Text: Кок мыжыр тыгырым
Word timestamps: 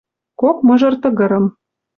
Кок 0.39 0.57
мыжыр 0.67 0.95
тыгырым 1.01 1.45